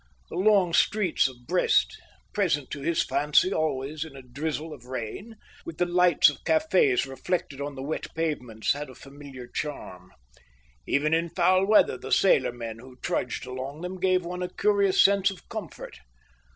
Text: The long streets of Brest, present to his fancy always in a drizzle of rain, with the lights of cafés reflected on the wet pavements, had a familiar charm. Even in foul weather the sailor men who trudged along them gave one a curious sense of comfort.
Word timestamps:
The 0.31 0.35
long 0.35 0.73
streets 0.73 1.27
of 1.27 1.45
Brest, 1.45 1.95
present 2.33 2.71
to 2.71 2.79
his 2.81 3.03
fancy 3.03 3.53
always 3.53 4.03
in 4.03 4.15
a 4.15 4.23
drizzle 4.23 4.73
of 4.73 4.85
rain, 4.87 5.35
with 5.63 5.77
the 5.77 5.85
lights 5.85 6.27
of 6.27 6.43
cafés 6.43 7.07
reflected 7.07 7.61
on 7.61 7.75
the 7.75 7.83
wet 7.83 8.07
pavements, 8.15 8.73
had 8.73 8.89
a 8.89 8.95
familiar 8.95 9.45
charm. 9.45 10.09
Even 10.87 11.13
in 11.13 11.29
foul 11.29 11.67
weather 11.67 11.99
the 11.99 12.11
sailor 12.11 12.51
men 12.51 12.79
who 12.79 12.95
trudged 13.03 13.45
along 13.45 13.81
them 13.81 13.99
gave 13.99 14.25
one 14.25 14.41
a 14.41 14.49
curious 14.49 14.99
sense 14.99 15.29
of 15.29 15.47
comfort. 15.49 15.99